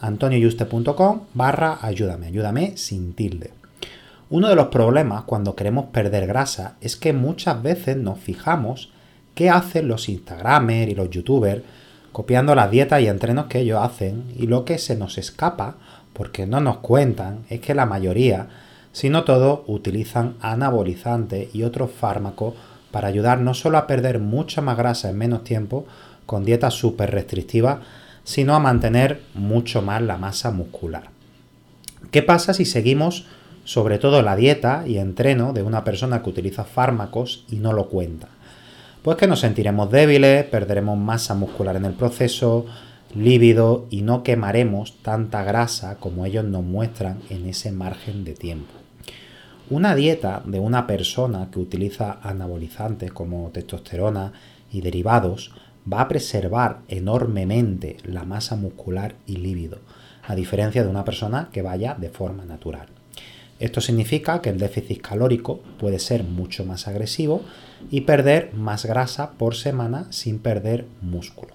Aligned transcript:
antonioyuste.com 0.00 1.20
barra 1.34 1.78
ayúdame, 1.82 2.26
ayúdame 2.26 2.76
sin 2.76 3.12
tilde. 3.14 3.52
Uno 4.28 4.48
de 4.48 4.56
los 4.56 4.68
problemas 4.68 5.22
cuando 5.24 5.54
queremos 5.54 5.86
perder 5.86 6.26
grasa 6.26 6.76
es 6.80 6.96
que 6.96 7.12
muchas 7.12 7.62
veces 7.62 7.96
nos 7.96 8.18
fijamos 8.18 8.90
qué 9.34 9.50
hacen 9.50 9.86
los 9.86 10.08
Instagramers 10.08 10.90
y 10.90 10.94
los 10.94 11.10
YouTubers 11.10 11.62
copiando 12.12 12.54
las 12.54 12.70
dietas 12.70 13.02
y 13.02 13.08
entrenos 13.08 13.46
que 13.46 13.60
ellos 13.60 13.78
hacen 13.80 14.24
y 14.36 14.46
lo 14.46 14.64
que 14.64 14.78
se 14.78 14.96
nos 14.96 15.18
escapa 15.18 15.76
porque 16.12 16.46
no 16.46 16.60
nos 16.60 16.78
cuentan 16.78 17.44
es 17.50 17.60
que 17.60 17.74
la 17.74 17.84
mayoría, 17.84 18.48
si 18.92 19.10
no 19.10 19.24
todos, 19.24 19.60
utilizan 19.66 20.34
anabolizantes 20.40 21.54
y 21.54 21.62
otros 21.62 21.90
fármacos 21.90 22.54
para 22.90 23.08
ayudar 23.08 23.40
no 23.40 23.52
solo 23.52 23.76
a 23.76 23.86
perder 23.86 24.18
mucha 24.18 24.62
más 24.62 24.78
grasa 24.78 25.10
en 25.10 25.18
menos 25.18 25.44
tiempo 25.44 25.84
con 26.24 26.44
dietas 26.44 26.72
súper 26.72 27.10
restrictivas, 27.10 27.80
sino 28.26 28.56
a 28.56 28.58
mantener 28.58 29.22
mucho 29.34 29.82
más 29.82 30.02
la 30.02 30.18
masa 30.18 30.50
muscular. 30.50 31.10
¿Qué 32.10 32.22
pasa 32.22 32.54
si 32.54 32.64
seguimos 32.64 33.24
sobre 33.64 33.98
todo 33.98 34.20
la 34.20 34.34
dieta 34.34 34.82
y 34.84 34.98
entreno 34.98 35.52
de 35.52 35.62
una 35.62 35.84
persona 35.84 36.22
que 36.22 36.30
utiliza 36.30 36.64
fármacos 36.64 37.44
y 37.48 37.56
no 37.56 37.72
lo 37.72 37.88
cuenta? 37.88 38.28
Pues 39.02 39.16
que 39.16 39.28
nos 39.28 39.40
sentiremos 39.40 39.92
débiles, 39.92 40.44
perderemos 40.44 40.98
masa 40.98 41.34
muscular 41.34 41.76
en 41.76 41.84
el 41.84 41.92
proceso, 41.92 42.66
lívido 43.14 43.86
y 43.90 44.02
no 44.02 44.24
quemaremos 44.24 44.96
tanta 45.02 45.44
grasa 45.44 45.98
como 45.98 46.26
ellos 46.26 46.44
nos 46.44 46.64
muestran 46.64 47.20
en 47.30 47.46
ese 47.46 47.70
margen 47.70 48.24
de 48.24 48.34
tiempo. 48.34 48.72
Una 49.70 49.94
dieta 49.94 50.42
de 50.44 50.58
una 50.58 50.88
persona 50.88 51.48
que 51.52 51.60
utiliza 51.60 52.18
anabolizantes 52.24 53.12
como 53.12 53.50
testosterona 53.50 54.32
y 54.72 54.80
derivados 54.80 55.52
va 55.90 56.00
a 56.02 56.08
preservar 56.08 56.80
enormemente 56.88 57.96
la 58.04 58.24
masa 58.24 58.56
muscular 58.56 59.16
y 59.26 59.36
líbido, 59.36 59.78
a 60.26 60.34
diferencia 60.34 60.82
de 60.82 60.90
una 60.90 61.04
persona 61.04 61.48
que 61.52 61.62
vaya 61.62 61.94
de 61.94 62.10
forma 62.10 62.44
natural. 62.44 62.88
Esto 63.58 63.80
significa 63.80 64.42
que 64.42 64.50
el 64.50 64.58
déficit 64.58 65.00
calórico 65.00 65.60
puede 65.78 65.98
ser 65.98 66.24
mucho 66.24 66.64
más 66.66 66.88
agresivo 66.88 67.42
y 67.90 68.02
perder 68.02 68.52
más 68.52 68.84
grasa 68.84 69.32
por 69.32 69.54
semana 69.54 70.06
sin 70.10 70.38
perder 70.40 70.86
músculo. 71.00 71.54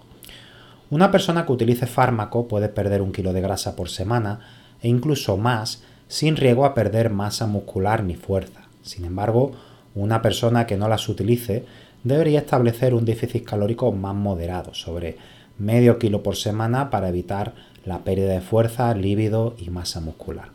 Una 0.89 1.11
persona 1.11 1.45
que 1.45 1.51
utilice 1.51 1.85
fármaco 1.85 2.47
puede 2.47 2.69
perder 2.69 3.01
un 3.01 3.11
kilo 3.11 3.33
de 3.33 3.41
grasa 3.41 3.75
por 3.75 3.89
semana 3.89 4.39
e 4.81 4.87
incluso 4.87 5.37
más 5.37 5.83
sin 6.07 6.35
riesgo 6.35 6.65
a 6.65 6.73
perder 6.73 7.11
masa 7.11 7.45
muscular 7.45 8.03
ni 8.03 8.15
fuerza. 8.15 8.63
Sin 8.81 9.05
embargo, 9.05 9.51
una 9.93 10.21
persona 10.21 10.65
que 10.65 10.77
no 10.77 10.89
las 10.89 11.07
utilice 11.07 11.65
debería 12.03 12.39
establecer 12.39 12.93
un 12.93 13.05
déficit 13.05 13.45
calórico 13.45 13.91
más 13.91 14.15
moderado, 14.15 14.73
sobre 14.73 15.17
medio 15.57 15.99
kilo 15.99 16.23
por 16.23 16.35
semana 16.35 16.89
para 16.89 17.09
evitar 17.09 17.53
la 17.85 17.99
pérdida 17.99 18.33
de 18.33 18.41
fuerza, 18.41 18.93
líbido 18.93 19.55
y 19.57 19.69
masa 19.69 19.99
muscular. 19.99 20.49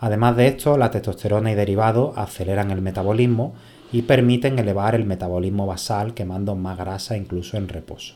Además 0.00 0.36
de 0.36 0.48
esto, 0.48 0.76
la 0.76 0.90
testosterona 0.90 1.52
y 1.52 1.54
derivados 1.54 2.16
aceleran 2.18 2.70
el 2.70 2.82
metabolismo 2.82 3.54
y 3.92 4.02
permiten 4.02 4.58
elevar 4.58 4.94
el 4.94 5.04
metabolismo 5.04 5.66
basal 5.66 6.14
quemando 6.14 6.54
más 6.54 6.78
grasa 6.78 7.16
incluso 7.16 7.56
en 7.56 7.68
reposo. 7.68 8.14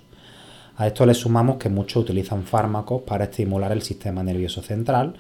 A 0.77 0.87
esto 0.87 1.07
le 1.07 1.15
sumamos 1.15 1.57
que 1.57 1.69
muchos 1.69 2.03
utilizan 2.03 2.45
fármacos 2.45 3.03
para 3.03 3.25
estimular 3.25 3.73
el 3.73 3.83
sistema 3.83 4.23
nervioso 4.23 4.63
central 4.63 5.15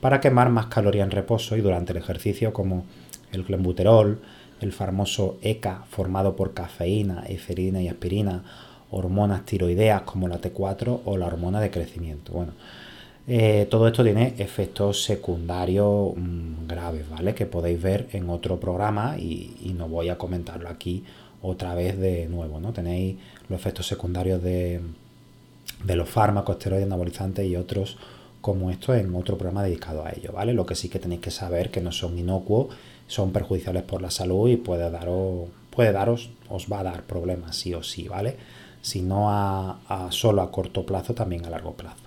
para 0.00 0.20
quemar 0.20 0.50
más 0.50 0.66
calorías 0.66 1.04
en 1.04 1.12
reposo 1.12 1.56
y 1.56 1.60
durante 1.60 1.92
el 1.92 1.98
ejercicio 1.98 2.52
como 2.52 2.84
el 3.30 3.44
clenbuterol, 3.44 4.20
el 4.62 4.72
famoso 4.72 5.38
ECA 5.42 5.84
formado 5.90 6.36
por 6.36 6.54
cafeína, 6.54 7.24
eferina 7.28 7.82
y 7.82 7.88
aspirina, 7.88 8.44
hormonas 8.90 9.44
tiroideas 9.44 10.02
como 10.02 10.28
la 10.28 10.40
T4 10.40 11.00
o 11.04 11.16
la 11.16 11.26
hormona 11.26 11.60
de 11.60 11.70
crecimiento. 11.70 12.32
Bueno, 12.32 12.52
eh, 13.26 13.66
todo 13.70 13.86
esto 13.86 14.02
tiene 14.02 14.34
efectos 14.38 15.04
secundarios 15.04 16.12
mm, 16.16 16.66
graves, 16.66 17.08
¿vale? 17.08 17.34
Que 17.34 17.46
podéis 17.46 17.80
ver 17.80 18.08
en 18.12 18.28
otro 18.28 18.58
programa 18.58 19.16
y, 19.18 19.74
no 19.76 19.88
voy 19.88 20.08
a 20.08 20.18
comentarlo 20.18 20.68
aquí 20.68 21.04
otra 21.40 21.74
vez 21.74 21.98
de 21.98 22.26
nuevo, 22.28 22.60
¿no? 22.60 22.72
Tenéis 22.72 23.16
los 23.48 23.60
efectos 23.60 23.86
secundarios 23.86 24.42
de, 24.42 24.80
de 25.84 25.96
los 25.96 26.08
fármacos, 26.08 26.56
esteroides 26.56 26.86
anabolizantes 26.86 27.46
y 27.46 27.56
otros 27.56 27.96
como 28.42 28.70
esto 28.70 28.92
en 28.92 29.14
otro 29.14 29.38
programa 29.38 29.62
dedicado 29.62 30.04
a 30.04 30.10
ello, 30.10 30.32
¿vale? 30.32 30.52
Lo 30.52 30.66
que 30.66 30.74
sí 30.74 30.88
que 30.88 30.98
tenéis 30.98 31.22
que 31.22 31.30
saber 31.30 31.70
que 31.70 31.80
no 31.80 31.92
son 31.92 32.18
inocuos 32.18 32.74
son 33.06 33.32
perjudiciales 33.32 33.84
por 33.84 34.02
la 34.02 34.10
salud 34.10 34.48
y 34.50 34.56
puede 34.56 34.90
daros, 34.90 35.48
puede 35.70 35.92
daros, 35.92 36.30
os 36.48 36.66
va 36.70 36.80
a 36.80 36.82
dar 36.82 37.04
problemas 37.04 37.56
sí 37.56 37.72
o 37.72 37.82
sí, 37.82 38.08
¿vale? 38.08 38.36
Si 38.82 39.00
no 39.00 39.30
a, 39.30 40.08
solo 40.10 40.42
a 40.42 40.50
corto 40.50 40.84
plazo, 40.84 41.14
también 41.14 41.46
a 41.46 41.50
largo 41.50 41.74
plazo. 41.74 42.02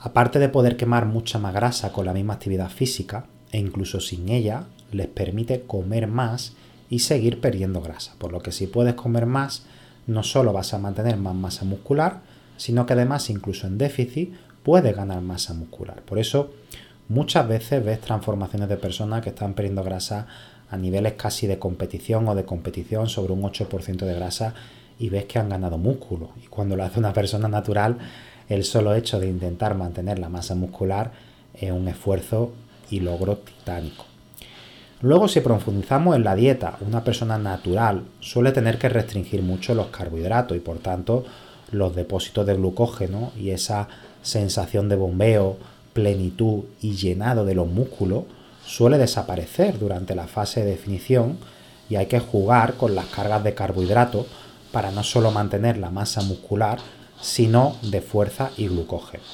Aparte 0.00 0.38
de 0.38 0.50
poder 0.50 0.76
quemar 0.76 1.06
mucha 1.06 1.38
más 1.38 1.54
grasa 1.54 1.92
con 1.92 2.04
la 2.04 2.12
misma 2.12 2.34
actividad 2.34 2.68
física, 2.68 3.24
e 3.52 3.58
incluso 3.58 4.00
sin 4.00 4.28
ella, 4.28 4.66
les 4.90 5.06
permite 5.06 5.62
comer 5.62 6.08
más 6.08 6.52
y 6.90 6.98
seguir 6.98 7.40
perdiendo 7.40 7.80
grasa. 7.80 8.14
Por 8.18 8.32
lo 8.32 8.40
que 8.40 8.52
si 8.52 8.66
puedes 8.66 8.94
comer 8.94 9.24
más, 9.24 9.62
no 10.06 10.22
solo 10.24 10.52
vas 10.52 10.74
a 10.74 10.78
mantener 10.78 11.16
más 11.16 11.34
masa 11.34 11.64
muscular, 11.64 12.20
sino 12.58 12.84
que 12.84 12.92
además 12.92 13.30
incluso 13.30 13.66
en 13.66 13.78
déficit 13.78 14.34
puedes 14.62 14.94
ganar 14.96 15.20
masa 15.20 15.54
muscular. 15.54 16.02
Por 16.02 16.18
eso 16.18 16.50
Muchas 17.12 17.46
veces 17.46 17.84
ves 17.84 18.00
transformaciones 18.00 18.70
de 18.70 18.78
personas 18.78 19.20
que 19.20 19.28
están 19.28 19.52
perdiendo 19.52 19.84
grasa 19.84 20.26
a 20.70 20.78
niveles 20.78 21.12
casi 21.12 21.46
de 21.46 21.58
competición 21.58 22.26
o 22.26 22.34
de 22.34 22.46
competición 22.46 23.08
sobre 23.08 23.34
un 23.34 23.42
8% 23.42 24.06
de 24.06 24.14
grasa 24.14 24.54
y 24.98 25.10
ves 25.10 25.26
que 25.26 25.38
han 25.38 25.50
ganado 25.50 25.76
músculo. 25.76 26.30
Y 26.42 26.46
cuando 26.46 26.74
lo 26.74 26.84
hace 26.84 27.00
una 27.00 27.12
persona 27.12 27.48
natural, 27.48 27.98
el 28.48 28.64
solo 28.64 28.94
hecho 28.94 29.20
de 29.20 29.28
intentar 29.28 29.74
mantener 29.74 30.18
la 30.18 30.30
masa 30.30 30.54
muscular 30.54 31.12
es 31.52 31.70
un 31.70 31.86
esfuerzo 31.88 32.52
y 32.90 33.00
logro 33.00 33.36
titánico. 33.36 34.06
Luego, 35.02 35.28
si 35.28 35.40
profundizamos 35.40 36.16
en 36.16 36.24
la 36.24 36.34
dieta, 36.34 36.78
una 36.80 37.04
persona 37.04 37.36
natural 37.36 38.04
suele 38.20 38.52
tener 38.52 38.78
que 38.78 38.88
restringir 38.88 39.42
mucho 39.42 39.74
los 39.74 39.88
carbohidratos 39.88 40.56
y 40.56 40.60
por 40.60 40.78
tanto 40.78 41.26
los 41.72 41.94
depósitos 41.94 42.46
de 42.46 42.54
glucógeno 42.54 43.32
y 43.36 43.50
esa 43.50 43.88
sensación 44.22 44.88
de 44.88 44.96
bombeo 44.96 45.56
plenitud 45.92 46.64
y 46.80 46.94
llenado 46.94 47.44
de 47.44 47.54
los 47.54 47.68
músculos 47.68 48.24
suele 48.64 48.98
desaparecer 48.98 49.78
durante 49.78 50.14
la 50.14 50.26
fase 50.26 50.60
de 50.60 50.70
definición 50.70 51.38
y 51.88 51.96
hay 51.96 52.06
que 52.06 52.20
jugar 52.20 52.74
con 52.74 52.94
las 52.94 53.06
cargas 53.06 53.44
de 53.44 53.54
carbohidratos 53.54 54.26
para 54.70 54.90
no 54.90 55.02
solo 55.02 55.30
mantener 55.30 55.76
la 55.76 55.90
masa 55.90 56.22
muscular, 56.22 56.78
sino 57.20 57.76
de 57.82 58.00
fuerza 58.00 58.50
y 58.56 58.68
glucógeno. 58.68 59.24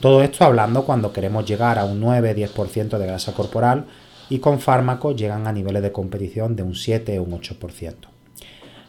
Todo 0.00 0.22
esto 0.22 0.44
hablando 0.44 0.84
cuando 0.84 1.12
queremos 1.12 1.44
llegar 1.44 1.78
a 1.78 1.84
un 1.84 2.00
9-10% 2.00 2.98
de 2.98 3.06
grasa 3.06 3.32
corporal 3.32 3.86
y 4.30 4.38
con 4.38 4.60
fármacos 4.60 5.16
llegan 5.16 5.46
a 5.46 5.52
niveles 5.52 5.82
de 5.82 5.90
competición 5.90 6.54
de 6.54 6.62
un 6.62 6.74
7 6.76 7.18
o 7.18 7.24
un 7.24 7.32
8%. 7.32 7.94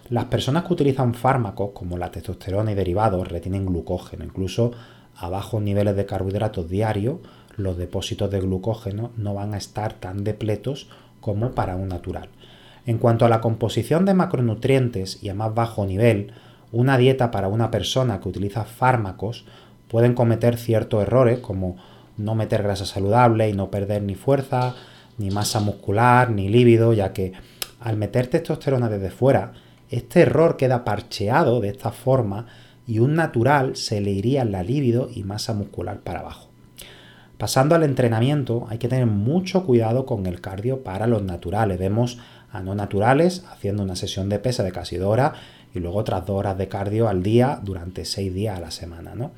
Las 0.10 0.26
personas 0.26 0.66
que 0.66 0.74
utilizan 0.74 1.14
fármacos 1.14 1.72
como 1.74 1.98
la 1.98 2.12
testosterona 2.12 2.72
y 2.72 2.76
derivados 2.76 3.28
retienen 3.28 3.66
glucógeno, 3.66 4.24
incluso 4.24 4.72
a 5.20 5.30
bajos 5.30 5.62
niveles 5.62 5.96
de 5.96 6.06
carbohidratos 6.06 6.70
diarios, 6.70 7.18
los 7.58 7.78
depósitos 7.78 8.32
de 8.32 8.40
glucógeno 8.40 9.12
no 9.18 9.34
van 9.34 9.54
a 9.54 9.58
estar 9.58 9.94
tan 9.94 10.24
depletos 10.24 10.88
como 11.20 11.52
para 11.52 11.76
un 11.76 11.90
natural. 11.90 12.30
En 12.86 12.98
cuanto 12.98 13.26
a 13.26 13.30
la 13.30 13.42
composición 13.42 14.06
de 14.06 14.14
macronutrientes 14.14 15.22
y 15.22 15.30
a 15.30 15.36
más 15.36 15.54
bajo 15.54 15.86
nivel, 15.86 16.32
una 16.72 16.98
dieta 16.98 17.32
para 17.32 17.50
una 17.50 17.70
persona 17.70 18.20
que 18.20 18.30
utiliza 18.30 18.64
fármacos 18.64 19.46
pueden 19.90 20.14
cometer 20.14 20.58
ciertos 20.58 21.02
errores 21.02 21.40
como 21.40 21.76
no 22.18 22.36
meter 22.36 22.64
grasa 22.64 22.86
saludable 22.86 23.50
y 23.50 23.54
no 23.54 23.70
perder 23.70 24.04
ni 24.04 24.16
fuerza, 24.16 24.76
ni 25.18 25.32
masa 25.32 25.60
muscular, 25.60 26.30
ni 26.30 26.48
líbido, 26.48 26.94
ya 26.94 27.12
que 27.12 27.34
al 27.80 27.98
meter 27.98 28.28
testosterona 28.28 28.90
desde 28.90 29.10
fuera, 29.10 29.54
este 29.90 30.22
error 30.22 30.58
queda 30.58 30.84
parcheado 30.86 31.60
de 31.60 31.70
esta 31.70 31.92
forma 31.92 32.46
y 32.90 32.98
un 32.98 33.14
natural 33.14 33.76
se 33.76 34.02
le 34.02 34.10
iría 34.10 34.44
la 34.46 34.64
líbido 34.64 35.12
y 35.14 35.24
masa 35.24 35.54
muscular 35.54 36.00
para 36.00 36.22
abajo. 36.22 36.50
Pasando 37.38 37.76
al 37.76 37.84
entrenamiento, 37.84 38.66
hay 38.68 38.80
que 38.80 38.88
tener 38.88 39.06
mucho 39.06 39.64
cuidado 39.64 40.08
con 40.08 40.26
el 40.26 40.42
cardio 40.42 40.82
para 40.82 41.06
los 41.06 41.22
naturales. 41.22 41.78
Vemos 41.78 42.18
a 42.52 42.62
no 42.62 42.74
naturales 42.74 43.46
haciendo 43.52 43.84
una 43.84 43.96
sesión 43.96 44.28
de 44.28 44.40
pesa 44.40 44.64
de 44.64 44.72
casi 44.72 44.98
dos 44.98 45.08
horas 45.08 45.34
y 45.72 45.80
luego 45.80 46.00
otras 46.00 46.26
dos 46.26 46.38
horas 46.38 46.58
de 46.58 46.68
cardio 46.68 47.08
al 47.08 47.22
día 47.22 47.60
durante 47.64 48.06
seis 48.06 48.34
días 48.34 48.58
a 48.58 48.62
la 48.62 48.72
semana. 48.72 49.14
¿no? 49.14 49.34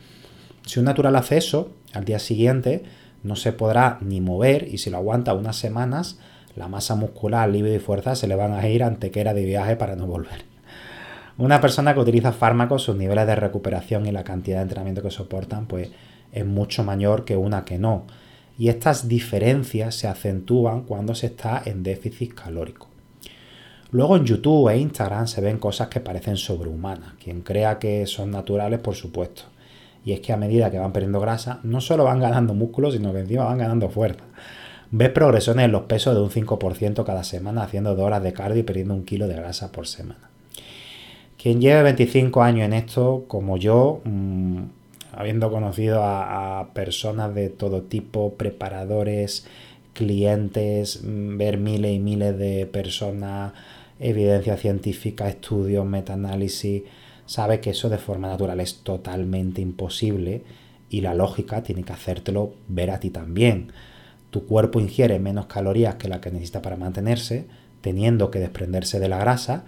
Si 0.66 0.80
un 0.80 0.86
natural 0.86 1.18
hace 1.18 1.36
eso, 1.36 1.74
al 1.92 2.06
día 2.06 2.20
siguiente 2.20 2.84
no 3.22 3.36
se 3.36 3.52
podrá 3.52 3.98
ni 4.00 4.22
mover 4.22 4.66
y 4.70 4.78
si 4.78 4.90
lo 4.90 4.96
aguanta 4.96 5.34
unas 5.34 5.58
semanas, 5.58 6.20
la 6.56 6.70
masa 6.70 6.96
muscular, 6.96 7.50
libido 7.50 7.76
y 7.76 7.80
fuerza 7.80 8.16
se 8.16 8.28
le 8.28 8.36
van 8.36 8.54
a 8.54 8.66
ir 8.70 8.82
ante 8.82 9.12
que 9.12 9.20
era 9.20 9.34
de 9.34 9.44
viaje 9.44 9.76
para 9.76 9.98
no 9.98 10.08
volver. 10.08 10.51
Una 11.42 11.60
persona 11.60 11.96
que 11.96 12.00
utiliza 12.00 12.34
fármacos, 12.34 12.84
sus 12.84 12.96
niveles 12.96 13.26
de 13.26 13.36
recuperación 13.36 14.06
y 14.06 14.12
la 14.12 14.24
cantidad 14.24 14.58
de 14.58 14.62
entrenamiento 14.62 15.02
que 15.02 15.10
soportan, 15.10 15.66
pues 15.66 15.90
es 16.32 16.46
mucho 16.46 16.84
mayor 16.84 17.26
que 17.26 17.36
una 17.36 17.66
que 17.66 17.80
no. 17.80 18.06
Y 18.60 18.70
estas 18.70 19.08
diferencias 19.08 19.96
se 19.96 20.08
acentúan 20.08 20.84
cuando 20.84 21.16
se 21.16 21.26
está 21.26 21.64
en 21.66 21.82
déficit 21.82 22.36
calórico. 22.36 22.90
Luego 23.90 24.18
en 24.18 24.26
YouTube 24.26 24.70
e 24.70 24.78
Instagram 24.78 25.26
se 25.26 25.42
ven 25.42 25.58
cosas 25.58 25.88
que 25.88 26.00
parecen 26.00 26.38
sobrehumanas. 26.38 27.16
Quien 27.16 27.42
crea 27.42 27.80
que 27.80 28.06
son 28.06 28.30
naturales, 28.30 28.80
por 28.80 28.94
supuesto. 28.94 29.42
Y 30.06 30.12
es 30.12 30.20
que 30.20 30.34
a 30.34 30.38
medida 30.38 30.70
que 30.70 30.78
van 30.78 30.94
perdiendo 30.94 31.20
grasa, 31.20 31.60
no 31.64 31.82
solo 31.82 32.04
van 32.04 32.20
ganando 32.20 32.54
músculo, 32.54 32.92
sino 32.92 33.14
que 33.14 33.22
encima 33.22 33.46
van 33.46 33.58
ganando 33.58 33.90
fuerza. 33.90 34.26
Ves 34.92 35.10
progresiones 35.10 35.66
en 35.66 35.72
los 35.72 35.86
pesos 35.86 36.14
de 36.14 36.22
un 36.22 36.30
5% 36.30 37.04
cada 37.04 37.24
semana 37.24 37.64
haciendo 37.64 37.96
dos 37.96 38.06
horas 38.06 38.22
de 38.22 38.32
cardio 38.32 38.60
y 38.60 38.64
perdiendo 38.64 38.94
un 38.94 39.06
kilo 39.06 39.28
de 39.28 39.38
grasa 39.38 39.72
por 39.72 39.88
semana. 39.88 40.31
Quien 41.42 41.60
lleve 41.60 41.82
25 41.82 42.44
años 42.44 42.66
en 42.66 42.74
esto, 42.74 43.26
como 43.28 43.58
yo, 43.58 44.02
mm, 44.04 44.60
habiendo 45.12 45.50
conocido 45.50 46.04
a, 46.04 46.70
personas 46.76 47.34
de 47.34 47.50
todo 47.50 47.82
tipo, 47.82 48.36
preparadores, 48.36 49.48
clientes, 49.94 51.02
mm, 51.04 51.38
ver 51.40 51.58
miles 51.58 51.96
y 51.96 52.00
miles 52.00 52.38
de 52.38 52.68
personas, 52.68 53.54
evidencia 54.00 54.56
científica, 54.56 55.30
estudios, 55.30 55.84
metaanálisis, 55.84 56.84
sabe 57.26 57.60
que 57.60 57.72
eso 57.72 57.90
de 57.90 57.98
forma 57.98 58.28
natural 58.28 58.60
es 58.60 58.84
totalmente 58.84 59.62
imposible 59.62 60.44
y 60.92 61.02
la 61.02 61.16
lógica 61.16 61.64
tiene 61.64 61.82
que 61.84 61.94
hacértelo 61.94 62.54
ver 62.68 62.92
a 62.92 63.00
ti 63.00 63.10
también. 63.10 63.72
Tu 64.30 64.46
cuerpo 64.46 64.80
ingiere 64.80 65.18
menos 65.18 65.48
calorías 65.48 65.96
que 65.96 66.08
la 66.08 66.22
que 66.22 66.30
necesita 66.30 66.62
para 66.62 66.78
mantenerse, 66.78 67.46
teniendo 67.82 68.30
que 68.30 68.38
desprenderse 68.38 69.00
de 69.00 69.10
la 69.10 69.18
grasa 69.18 69.66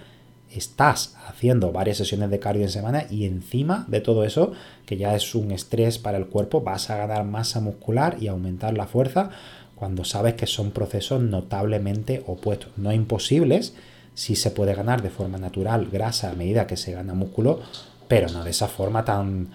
estás 0.55 1.15
haciendo 1.27 1.71
varias 1.71 1.97
sesiones 1.97 2.29
de 2.29 2.39
cardio 2.39 2.63
en 2.63 2.69
semana 2.69 3.05
y 3.09 3.25
encima 3.25 3.85
de 3.88 4.01
todo 4.01 4.23
eso, 4.23 4.53
que 4.85 4.97
ya 4.97 5.15
es 5.15 5.35
un 5.35 5.51
estrés 5.51 6.00
para 6.00 6.17
el 6.17 6.27
cuerpo, 6.27 6.61
vas 6.61 6.89
a 6.89 6.97
ganar 6.97 7.23
masa 7.23 7.59
muscular 7.59 8.17
y 8.19 8.27
aumentar 8.27 8.77
la 8.77 8.88
fuerza 8.88 9.29
cuando 9.75 10.05
sabes 10.05 10.35
que 10.35 10.47
son 10.47 10.71
procesos 10.71 11.21
notablemente 11.21 12.23
opuestos. 12.27 12.71
No 12.77 12.91
imposibles, 12.94 13.73
si 14.13 14.35
se 14.35 14.51
puede 14.51 14.75
ganar 14.75 15.01
de 15.01 15.09
forma 15.09 15.38
natural 15.38 15.89
grasa 15.91 16.29
a 16.29 16.35
medida 16.35 16.67
que 16.67 16.77
se 16.77 16.94
gana 16.94 17.13
músculo, 17.13 17.59
pero 18.07 18.29
no 18.29 18.44
de 18.44 18.51
esa 18.51 18.67
forma 18.67 19.03
tan, 19.03 19.50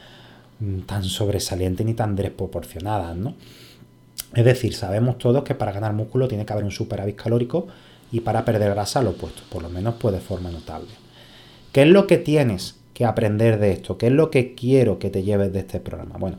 tan 0.86 1.04
sobresaliente 1.04 1.84
ni 1.84 1.94
tan 1.94 2.16
desproporcionada, 2.16 3.14
¿no? 3.14 3.34
Es 4.34 4.44
decir, 4.44 4.74
sabemos 4.74 5.16
todos 5.16 5.42
que 5.44 5.54
para 5.54 5.72
ganar 5.72 5.94
músculo 5.94 6.28
tiene 6.28 6.44
que 6.44 6.52
haber 6.52 6.64
un 6.64 6.70
superávit 6.70 7.16
calórico 7.16 7.68
y 8.10 8.20
para 8.20 8.44
perder 8.44 8.70
grasa 8.70 9.02
lo 9.02 9.10
opuesto, 9.10 9.43
por 9.50 9.62
lo 9.62 9.69
menos 9.69 9.94
pues 9.99 10.14
de 10.14 10.20
forma 10.20 10.50
notable. 10.50 10.88
¿Qué 11.72 11.82
es 11.82 11.88
lo 11.88 12.06
que 12.06 12.19
tienes 12.19 12.76
que 12.94 13.05
aprender 13.05 13.58
de 13.58 13.72
esto? 13.72 13.99
¿Qué 13.99 14.06
es 14.06 14.12
lo 14.12 14.31
que 14.31 14.55
quiero 14.55 14.99
que 14.99 15.10
te 15.10 15.22
lleves 15.22 15.52
de 15.52 15.60
este 15.60 15.81
programa? 15.81 16.16
Bueno, 16.19 16.38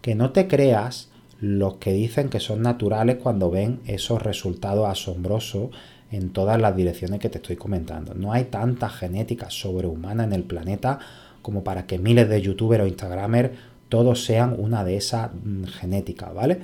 que 0.00 0.14
no 0.14 0.30
te 0.30 0.46
creas 0.46 1.10
los 1.40 1.74
que 1.74 1.92
dicen 1.92 2.28
que 2.28 2.40
son 2.40 2.62
naturales 2.62 3.16
cuando 3.16 3.50
ven 3.50 3.80
esos 3.86 4.22
resultados 4.22 4.88
asombrosos 4.88 5.70
en 6.10 6.30
todas 6.30 6.60
las 6.60 6.74
direcciones 6.74 7.20
que 7.20 7.28
te 7.28 7.38
estoy 7.38 7.56
comentando. 7.56 8.14
No 8.14 8.32
hay 8.32 8.44
tanta 8.44 8.88
genética 8.88 9.50
sobrehumana 9.50 10.24
en 10.24 10.32
el 10.32 10.44
planeta 10.44 10.98
como 11.42 11.62
para 11.62 11.86
que 11.86 11.98
miles 11.98 12.28
de 12.28 12.42
youtubers 12.42 12.84
o 12.84 12.86
instagramers 12.86 13.50
todos 13.88 14.24
sean 14.24 14.54
una 14.58 14.84
de 14.84 14.96
esas 14.96 15.30
mm, 15.32 15.64
genéticas, 15.64 16.34
¿vale? 16.34 16.60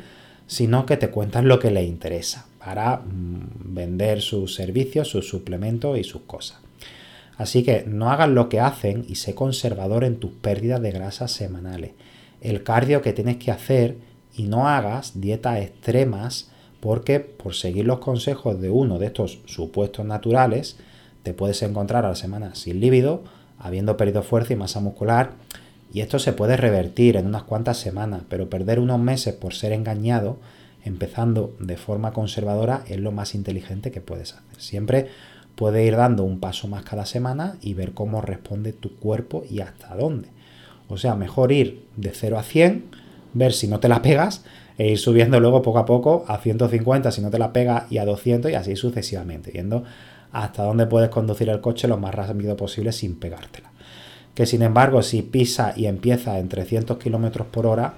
Sino 0.47 0.87
que 0.87 0.97
te 0.97 1.11
cuentan 1.11 1.49
lo 1.49 1.59
que 1.59 1.71
les 1.71 1.87
interesa 1.87 2.47
para 2.65 2.97
mm, 2.97 3.75
vender 3.75 4.23
sus 4.23 4.55
servicios, 4.55 5.09
sus 5.09 5.29
suplementos 5.29 5.99
y 5.99 6.05
sus 6.05 6.23
cosas. 6.23 6.59
Así 7.37 7.63
que 7.63 7.85
no 7.87 8.11
hagas 8.11 8.29
lo 8.29 8.49
que 8.49 8.61
hacen 8.61 9.05
y 9.09 9.17
sé 9.17 9.35
conservador 9.35 10.05
en 10.05 10.17
tus 10.17 10.31
pérdidas 10.31 10.81
de 10.81 10.93
grasa 10.93 11.29
semanales. 11.29 11.93
El 12.41 12.63
cardio 12.63 13.03
que 13.03 13.13
tienes 13.13 13.37
que 13.37 13.51
hacer 13.51 13.97
y 14.35 14.45
no 14.45 14.69
hagas 14.69 15.21
dietas 15.21 15.61
extremas 15.61 16.51
porque 16.81 17.21
por 17.21 17.55
seguir 17.55 17.87
los 17.87 17.99
consejos 17.99 18.61
de 18.61 18.71
uno 18.71 18.99
de 18.99 19.07
estos 19.07 19.41
supuestos 19.47 20.07
naturales 20.07 20.77
te 21.23 21.35
puedes 21.35 21.63
encontrar 21.63 22.05
a 22.05 22.11
la 22.11 22.15
semana 22.15 22.55
sin 22.55 22.81
líbido, 22.81 23.25
habiendo 23.59 23.97
perdido 23.97 24.23
fuerza 24.23 24.53
y 24.53 24.57
masa 24.57 24.81
muscular 24.81 25.33
y 25.93 26.01
esto 26.01 26.19
se 26.19 26.33
puede 26.33 26.57
revertir 26.57 27.17
en 27.17 27.27
unas 27.27 27.45
cuantas 27.45 27.79
semanas, 27.79 28.23
pero 28.29 28.51
perder 28.51 28.81
unos 28.81 28.99
meses 28.99 29.35
por 29.35 29.55
ser 29.55 29.73
engañado 29.73 30.39
empezando 30.85 31.55
de 31.59 31.77
forma 31.77 32.13
conservadora 32.13 32.85
es 32.89 33.01
lo 33.01 33.13
más 33.13 33.35
inteligente 33.35 33.91
que 33.91 34.01
puedes 34.01 34.35
hacer. 34.35 34.61
Siempre 34.61 35.09
puedes 35.55 35.87
ir 35.87 35.97
dando 35.97 36.25
un 36.25 36.41
paso 36.41 36.69
más 36.69 36.85
cada 36.85 37.07
semana 37.07 37.57
y 37.61 37.75
ver 37.75 37.93
cómo 37.93 38.21
responde 38.21 38.73
tu 38.73 38.97
cuerpo 38.97 39.45
y 39.49 39.61
hasta 39.61 39.95
dónde. 39.97 40.29
O 40.89 40.99
sea, 40.99 41.15
mejor 41.15 41.53
ir 41.53 41.85
de 41.97 42.11
0 42.11 42.39
a 42.39 42.43
100, 42.43 42.85
ver 43.33 43.53
si 43.53 43.69
no 43.69 43.81
te 43.81 43.89
la 43.89 44.03
pegas 44.03 44.45
e 44.77 44.91
ir 44.91 44.99
subiendo 44.99 45.41
luego 45.41 45.63
poco 45.63 45.79
a 45.79 45.87
poco 45.87 46.25
a 46.29 46.39
150 46.39 47.11
si 47.11 47.21
no 47.21 47.31
te 47.31 47.39
la 47.39 47.53
pegas 47.53 47.91
y 47.91 47.99
a 47.99 48.05
200 48.05 48.51
y 48.51 48.55
así 48.55 48.77
sucesivamente, 48.77 49.51
viendo 49.51 49.85
hasta 50.33 50.65
dónde 50.65 50.87
puedes 50.87 51.11
conducir 51.11 51.49
el 51.49 51.61
coche 51.61 51.87
lo 51.87 51.97
más 51.97 52.15
rápido 52.15 52.57
posible 52.57 52.93
sin 52.93 53.19
pegártela. 53.19 53.71
Que 54.35 54.47
sin 54.47 54.63
embargo, 54.63 55.01
si 55.03 55.23
pisa 55.23 55.75
y 55.77 55.87
empieza 55.87 56.41
en 56.41 56.49
300 56.49 56.99
km 56.99 57.45
por 57.45 57.67
hora, 57.67 57.95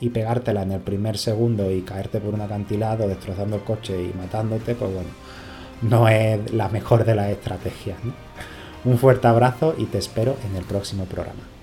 y 0.00 0.08
pegártela 0.10 0.62
en 0.62 0.72
el 0.72 0.80
primer 0.80 1.18
segundo 1.18 1.70
y 1.70 1.82
caerte 1.82 2.20
por 2.20 2.34
un 2.34 2.40
acantilado 2.40 3.06
destrozando 3.06 3.56
el 3.56 3.62
coche 3.62 4.02
y 4.02 4.16
matándote, 4.16 4.74
pues 4.74 4.92
bueno, 4.92 5.10
no 5.82 6.08
es 6.08 6.52
la 6.52 6.68
mejor 6.68 7.04
de 7.04 7.14
las 7.14 7.30
estrategias. 7.30 7.98
Un 8.84 8.98
fuerte 8.98 9.28
abrazo 9.28 9.74
y 9.76 9.84
te 9.84 9.98
espero 9.98 10.36
en 10.48 10.56
el 10.56 10.64
próximo 10.64 11.04
programa. 11.04 11.59